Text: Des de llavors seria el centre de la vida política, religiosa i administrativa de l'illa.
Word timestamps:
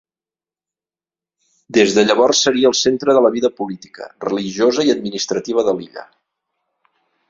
Des 1.77 1.93
de 1.99 2.05
llavors 2.07 2.41
seria 2.47 2.71
el 2.73 2.77
centre 2.81 3.17
de 3.19 3.23
la 3.27 3.33
vida 3.37 3.55
política, 3.61 4.11
religiosa 4.29 4.91
i 4.91 4.99
administrativa 4.99 5.71
de 5.71 5.81
l'illa. 5.81 6.13